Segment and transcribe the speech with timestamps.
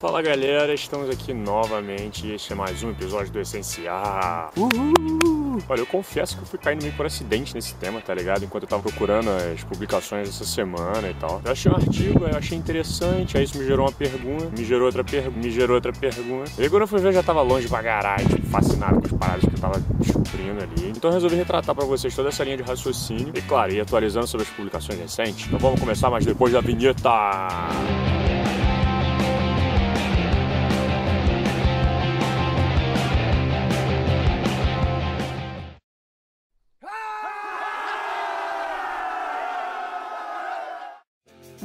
[0.00, 4.52] Fala galera, estamos aqui novamente e este é mais um episódio do Essencial.
[4.56, 5.58] Uhul.
[5.68, 8.44] Olha, eu confesso que eu fui caindo meio por acidente nesse tema, tá ligado?
[8.44, 11.42] Enquanto eu tava procurando as publicações dessa semana e tal.
[11.44, 14.86] Eu achei um artigo, eu achei interessante, aí isso me gerou uma pergunta, me gerou
[14.86, 16.52] outra pergunta, me gerou outra pergunta.
[16.56, 19.12] E quando eu fui ver, eu já tava longe pra caralho, tipo, fascinado com as
[19.14, 20.90] paradas que eu tava descobrindo ali.
[20.90, 24.28] Então eu resolvi retratar pra vocês toda essa linha de raciocínio e, claro, ir atualizando
[24.28, 25.48] sobre as publicações recentes.
[25.48, 27.10] Então vamos começar, mas depois da vinheta.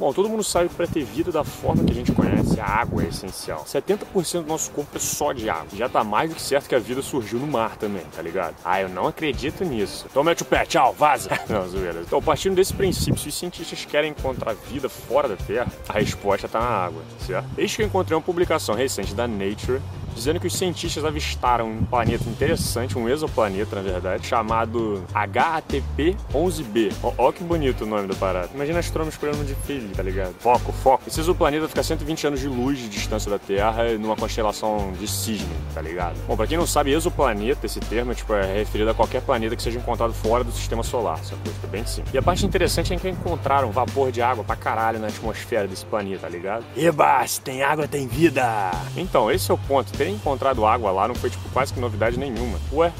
[0.04, 2.66] Bom, todo mundo sabe que para ter vida da forma que a gente conhece, a
[2.66, 3.64] água é essencial.
[3.64, 5.68] 70% do nosso corpo é só de água.
[5.72, 8.54] Já tá mais do que certo que a vida surgiu no mar também, tá ligado?
[8.62, 10.04] Ah, eu não acredito nisso.
[10.10, 11.30] Então mete o pé, tchau, vaza.
[11.48, 12.02] não, zoeira.
[12.02, 16.46] Então, partindo desse princípio, se os cientistas querem encontrar vida fora da Terra, a resposta
[16.48, 17.48] tá na água, certo?
[17.56, 19.80] Eis que eu encontrei uma publicação recente da Nature
[20.14, 26.92] dizendo que os cientistas avistaram um planeta interessante, um exoplaneta, na verdade, chamado HATP-11b.
[27.18, 28.50] Ó, que bonito o nome da parada.
[28.54, 30.34] Imagina astrônomos escolhendo de filho, tá ligado?
[30.38, 31.04] Foco, foco.
[31.06, 35.06] Esse exoplaneta fica a 120 anos de luz de distância da Terra numa constelação de
[35.08, 36.16] Cisne, tá ligado?
[36.26, 39.62] Bom, pra quem não sabe, exoplaneta, esse termo, tipo, é referido a qualquer planeta que
[39.62, 42.14] seja encontrado fora do sistema solar, essa coisa, fica bem simples.
[42.14, 45.84] E a parte interessante é que encontraram vapor de água pra caralho na atmosfera desse
[45.84, 46.64] planeta, tá ligado?
[46.76, 48.70] Eba, se tem água, tem vida!
[48.96, 52.18] Então, esse é o ponto ter encontrado água lá não foi tipo quase que novidade
[52.18, 52.58] nenhuma.
[52.72, 52.92] Ué,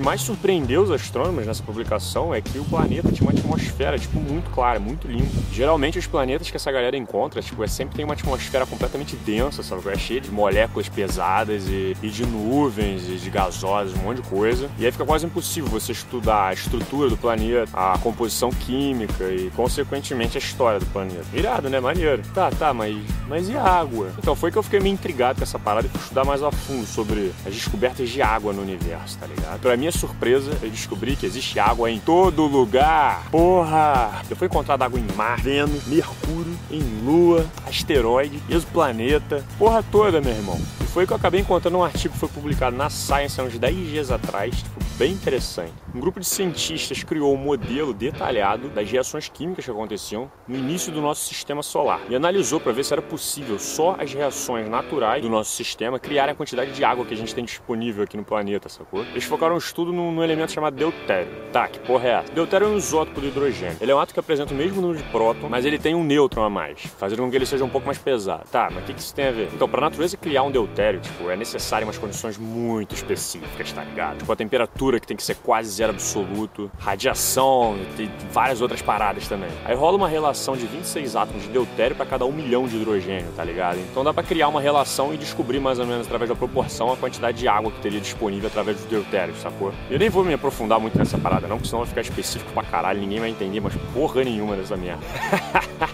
[0.00, 4.18] que mais surpreendeu os astrônomos nessa publicação é que o planeta tinha uma atmosfera, tipo,
[4.18, 5.28] muito clara, muito limpa.
[5.52, 9.62] Geralmente os planetas que essa galera encontra, tipo, é sempre tem uma atmosfera completamente densa,
[9.62, 9.86] sabe?
[9.90, 14.28] É cheia de moléculas pesadas e, e de nuvens e de gasosas, um monte de
[14.28, 14.70] coisa.
[14.78, 19.50] E aí fica quase impossível você estudar a estrutura do planeta, a composição química e,
[19.50, 21.26] consequentemente, a história do planeta.
[21.34, 21.78] Irado, né?
[21.78, 22.22] Maneiro.
[22.32, 22.96] Tá, tá, mas,
[23.28, 24.10] mas e a água?
[24.16, 26.50] Então foi que eu fiquei meio intrigado com essa parada e fui estudar mais a
[26.50, 29.60] fundo sobre as descobertas de água no universo, tá ligado?
[29.60, 33.28] Pra mim minha surpresa, eu descobri que existe água em todo lugar.
[33.30, 34.22] Porra!
[34.28, 40.32] Já foi encontrado água em mar, Vênus, Mercúrio, em Lua, asteroide, exoplaneta, porra toda, meu
[40.32, 40.60] irmão.
[40.80, 43.58] E foi que eu acabei encontrando um artigo que foi publicado na Science há uns
[43.58, 45.72] 10 dias atrás, tipo, bem interessante.
[45.94, 50.92] Um grupo de cientistas criou um modelo detalhado das reações químicas que aconteciam no início
[50.92, 55.22] do nosso sistema solar e analisou para ver se era possível só as reações naturais
[55.22, 58.22] do nosso sistema criarem a quantidade de água que a gente tem disponível aqui no
[58.22, 59.02] planeta, sacou?
[59.12, 61.32] Eles focaram um estudo num, num elemento chamado deutério.
[61.50, 62.32] Tá, que porra é essa?
[62.34, 63.78] Deutério é um isótopo do hidrogênio.
[63.80, 66.04] Ele é um átomo que apresenta o mesmo número de prótons, mas ele tem um
[66.04, 68.44] nêutron a mais, fazendo com que ele seja um pouco mais pesado.
[68.50, 69.48] Tá, mas o que, que isso tem a ver?
[69.54, 73.82] Então, para a natureza criar um deutério, tipo, é necessário umas condições muito específicas, tá
[73.82, 74.18] ligado?
[74.18, 79.28] Tipo, a temperatura que tem que ser quase zero absoluto, radiação, tem várias outras paradas
[79.28, 79.50] também.
[79.64, 83.30] Aí rola uma relação de 26 átomos de deutério para cada um milhão de hidrogênio,
[83.36, 83.78] tá ligado?
[83.78, 86.96] Então dá para criar uma relação e descobrir mais ou menos através da proporção a
[86.96, 89.72] quantidade de água que teria disponível através dos deutérios, sacou?
[89.90, 92.62] Eu nem vou me aprofundar muito nessa parada não, porque senão vai ficar específico pra
[92.62, 95.02] caralho, ninguém vai entender, mas porra nenhuma dessa merda.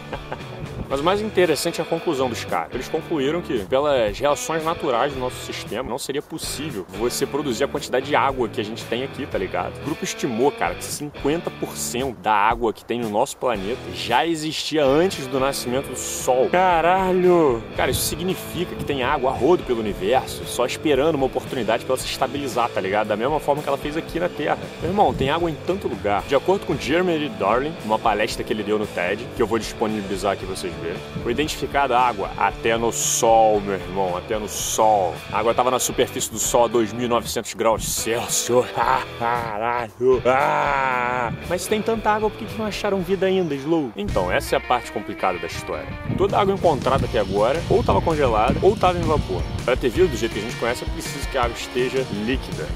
[0.89, 2.73] Mas o mais interessante é a conclusão dos caras.
[2.75, 7.69] Eles concluíram que, pelas reações naturais do nosso sistema, não seria possível você produzir a
[7.69, 9.77] quantidade de água que a gente tem aqui, tá ligado?
[9.83, 14.85] O grupo estimou, cara, que 50% da água que tem no nosso planeta já existia
[14.85, 16.49] antes do nascimento do Sol.
[16.51, 17.63] Caralho!
[17.77, 21.95] Cara, isso significa que tem água a rodo pelo universo, só esperando uma oportunidade para
[21.95, 23.09] ela se estabilizar, tá ligado?
[23.09, 24.59] Da mesma forma que ela fez aqui na Terra.
[24.81, 26.23] Meu irmão, tem água em tanto lugar.
[26.23, 29.59] De acordo com Jeremy Darling, uma palestra que ele deu no TED, que eu vou
[29.59, 30.97] disponibilizar aqui pra vocês ver.
[31.23, 35.15] Foi identificada água até no Sol, meu irmão, até no Sol.
[35.33, 38.67] A água estava na superfície do Sol a 2.900 graus Celsius.
[38.79, 40.23] Ah, caralho.
[40.25, 41.33] Ah.
[41.49, 43.91] Mas se tem tanta água, por que não acharam vida ainda, Slow?
[43.97, 45.89] Então, essa é a parte complicada da história.
[46.17, 49.43] Toda a água encontrada até agora ou estava congelada ou estava em vapor.
[49.65, 52.07] Para ter vida do jeito que a gente conhece, é preciso que a água esteja
[52.25, 52.67] líquida.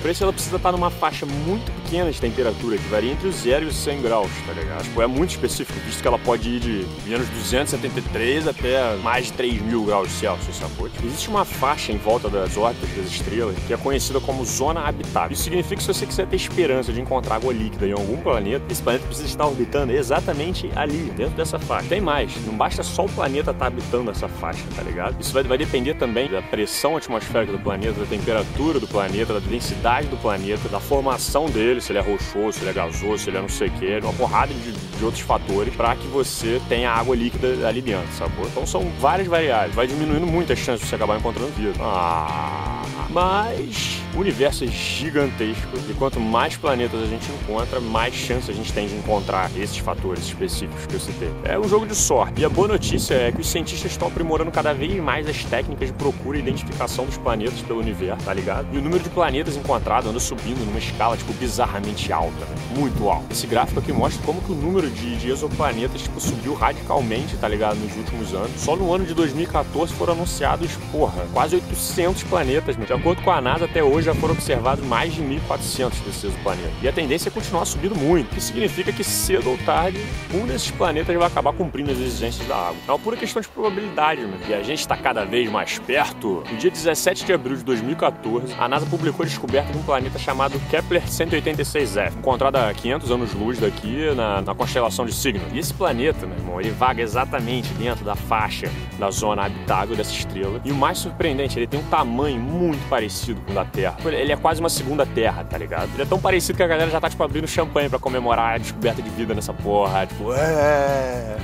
[0.00, 3.64] Por isso ela precisa estar numa faixa muito pequena temperatura, que varia entre os 0
[3.64, 4.82] e os 100 graus, tá ligado?
[4.84, 9.32] Tipo, é muito específico, visto que ela pode ir de menos 273 até mais de
[9.32, 10.88] 3 mil graus Celsius, sacou?
[10.88, 14.86] Tipo, existe uma faixa em volta das órbitas das estrelas que é conhecida como zona
[14.86, 15.32] habitável.
[15.32, 18.64] Isso significa que se você quiser ter esperança de encontrar água líquida em algum planeta,
[18.70, 21.88] esse planeta precisa estar orbitando exatamente ali, dentro dessa faixa.
[21.88, 25.18] Tem mais, não basta só o planeta estar habitando essa faixa, tá ligado?
[25.20, 29.40] Isso vai, vai depender também da pressão atmosférica do planeta, da temperatura do planeta, da
[29.40, 33.30] densidade do planeta, da formação dele, se ele é rochoso, se ele é gasoso, se
[33.30, 36.60] ele é não sei o que, uma porrada de, de outros fatores para que você
[36.68, 38.46] tenha água líquida ali dentro, sacou?
[38.46, 41.74] Então são várias variáveis, vai diminuindo muito a chance de você acabar encontrando vida.
[41.80, 48.50] Ah Mas o universo é gigantesco e quanto mais planetas a gente encontra, mais chance
[48.50, 51.30] a gente tem de encontrar esses fatores específicos que eu citei.
[51.44, 52.40] É um jogo de sorte.
[52.40, 55.88] E a boa notícia é que os cientistas estão aprimorando cada vez mais as técnicas
[55.88, 58.66] de procura e identificação dos planetas pelo universo, tá ligado?
[58.72, 62.56] E o número de planetas encontrados anda subindo numa escala, tipo, bizarramente alta, né?
[62.76, 63.32] muito alta.
[63.32, 67.48] Esse gráfico aqui mostra como que o número de, de exoplanetas, tipo, subiu radicalmente, tá
[67.48, 68.50] ligado, nos últimos anos.
[68.56, 72.76] Só no ano de 2014 foram anunciados, porra, quase 800 planetas.
[72.76, 76.72] De acordo com a NASA, até hoje já foram observados mais de 1.400 desses exoplanetas.
[76.82, 79.98] E a tendência é continuar subindo muito, que significa que cedo ou tarde,
[80.34, 82.76] um desses planetas vai acabar cumprindo as exigências da água.
[82.86, 84.38] É uma pura questão de probabilidade, mano.
[84.48, 86.42] E a gente está cada vez mais perto.
[86.50, 90.18] No dia 17 de abril de 2014, a NASA publicou a descoberta de um planeta
[90.18, 95.52] chamado Kepler 186f, encontrado a 500 anos-luz daqui na, na constelação de Cygnus.
[95.52, 98.68] E esse planeta, meu irmão, ele vaga exatamente dentro da faixa
[98.98, 100.60] da zona habitável dessa estrela.
[100.64, 103.96] E o mais surpreendente, ele tem um tamanho muito parecido com o da Terra.
[104.04, 105.90] Ele é quase uma segunda Terra, tá ligado?
[105.94, 108.58] Ele é tão parecido que a galera já tá, tipo, abrindo champanhe para comemorar a
[108.58, 110.06] descoberta de vida nessa porra.
[110.06, 111.36] Tipo, é.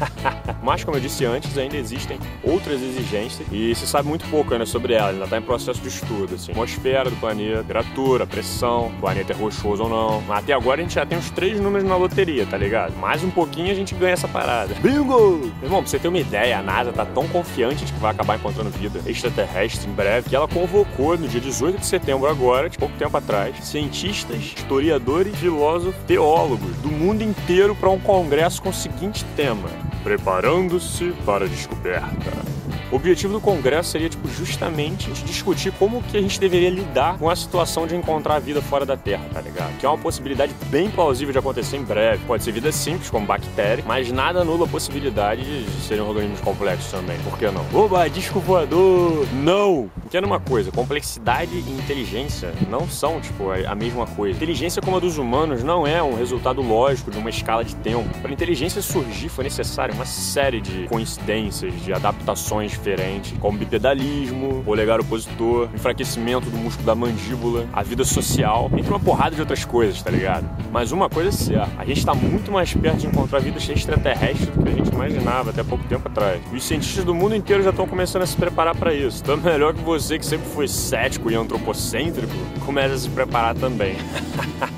[0.62, 4.66] Mas, como eu disse antes, ainda existem outras exigências e se sabe muito pouco ainda
[4.66, 5.10] sobre ela.
[5.10, 6.34] Ainda está em processo de estudo.
[6.34, 6.52] Assim.
[6.52, 10.22] Atmosfera do planeta, temperatura, pressão, o planeta é rochoso ou não.
[10.32, 12.94] Até agora a gente já tem uns três números na loteria, tá ligado?
[12.96, 14.74] Mais um pouquinho a gente ganha essa parada.
[14.74, 15.50] Bingo!
[15.62, 18.36] Irmão, pra você ter uma ideia, a NASA tá tão confiante de que vai acabar
[18.36, 22.78] encontrando vida extraterrestre em breve que ela convocou no dia 18 de setembro agora, de
[22.78, 28.74] pouco tempo atrás, cientistas, historiadores, filósofos, teólogos do mundo inteiro para um congresso com o
[28.74, 29.68] seguinte tema:
[30.02, 32.61] Preparando-se para a descoberta.
[32.92, 37.30] O objetivo do congresso seria tipo justamente discutir como que a gente deveria lidar com
[37.30, 39.78] a situação de encontrar vida fora da Terra, tá ligado?
[39.78, 42.22] Que é uma possibilidade bem plausível de acontecer em breve.
[42.26, 46.90] Pode ser vida simples, como bactéria, mas nada anula a possibilidade de serem organismos complexos
[46.90, 47.18] também.
[47.20, 47.64] Por que não?
[47.72, 49.26] Oba, disco voador!
[49.32, 49.90] Não!
[50.04, 54.36] Entenda uma coisa, complexidade e inteligência não são, tipo, a mesma coisa.
[54.36, 58.06] Inteligência como a dos humanos não é um resultado lógico de uma escala de tempo.
[58.20, 65.00] Para inteligência surgir foi necessário uma série de coincidências, de adaptações diferente, como bipedalismo, polegar
[65.00, 70.02] opositor, enfraquecimento do músculo da mandíbula, a vida social, entre uma porrada de outras coisas,
[70.02, 70.48] tá ligado?
[70.72, 74.50] Mas uma coisa é certa, a gente está muito mais perto de encontrar vida extraterrestre
[74.50, 76.40] do que a gente imaginava até pouco tempo atrás.
[76.52, 79.22] E os cientistas do mundo inteiro já estão começando a se preparar para isso.
[79.22, 82.32] Então, melhor que você, que sempre foi cético e antropocêntrico,
[82.64, 83.96] comece a se preparar também.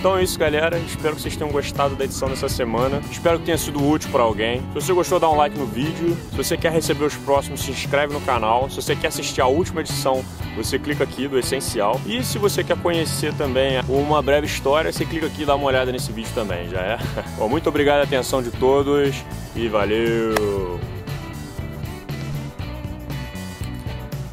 [0.00, 0.78] Então é isso, galera.
[0.78, 3.02] Espero que vocês tenham gostado da edição dessa semana.
[3.10, 4.62] Espero que tenha sido útil para alguém.
[4.72, 6.16] Se você gostou, dá um like no vídeo.
[6.30, 8.70] Se você quer receber os próximos, se inscreve no canal.
[8.70, 10.24] Se você quer assistir a última edição,
[10.56, 12.00] você clica aqui do Essencial.
[12.06, 15.66] E se você quer conhecer também uma breve história, você clica aqui e dá uma
[15.66, 16.98] olhada nesse vídeo também, já é?
[17.36, 19.22] Bom, muito obrigado a atenção de todos
[19.54, 20.80] e valeu!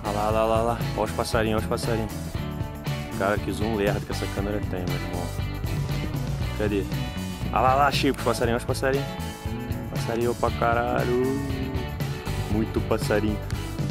[0.06, 0.80] Olha lá, lá, lá, lá.
[0.96, 2.14] Olha os passarinhos, olha os passarinhos.
[3.20, 5.47] Cara, que zoom lerdo que essa câmera tem, meu irmão.
[6.58, 6.84] Cadê?
[7.54, 9.08] Ah lá, lá, achei os passarinhos, os passarinhos.
[9.94, 11.24] Passarinho pra caralho.
[12.52, 13.38] Muito passarinho.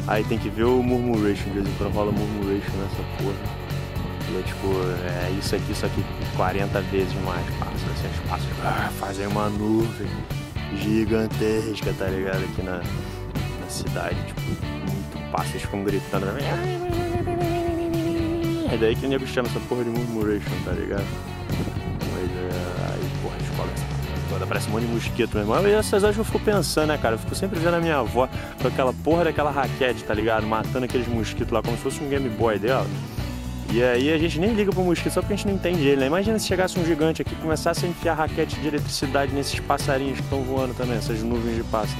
[0.07, 3.67] Aí tem que ver o murmuration, de vez em quando rola murmuration nessa porra.
[4.29, 4.67] E é tipo,
[5.25, 6.03] é isso aqui, isso aqui
[6.35, 7.45] 40 vezes mais.
[7.57, 8.47] Passa assim, os passos.
[8.63, 8.89] Ah,
[9.29, 10.07] uma nuvem
[10.75, 12.43] gigantesca, tá ligado?
[12.43, 16.25] Aqui na, na cidade, tipo, muito pássaros ficam gritando.
[18.69, 21.05] É daí que o nego chama essa porra de murmuration, tá ligado?
[22.29, 23.69] Aí, porra, a escola
[24.29, 25.53] toda parece um monte de mosquito mesmo.
[25.53, 27.15] Mas essas horas eu fico pensando, né, cara?
[27.15, 28.29] Eu fico sempre vendo a minha avó
[28.61, 30.45] com aquela porra daquela raquete, tá ligado?
[30.45, 32.87] Matando aqueles mosquitos lá como se fosse um Game Boy dela.
[33.69, 36.01] E aí a gente nem liga pro mosquito só porque a gente não entende ele,
[36.01, 36.07] né?
[36.07, 40.17] Imagina se chegasse um gigante aqui e começasse a enfiar raquete de eletricidade nesses passarinhos
[40.17, 41.99] que estão voando também, essas nuvens de pássaro.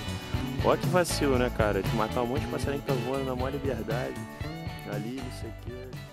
[0.63, 1.83] Olha que vacilo, né, cara?
[1.83, 4.15] De matar um monte de passarinho que tá voando na maior liberdade.
[4.93, 6.06] Ali, não sei o quê.